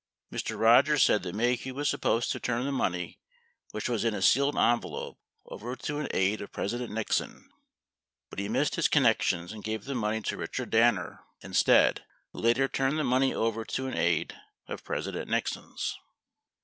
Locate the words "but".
8.31-8.39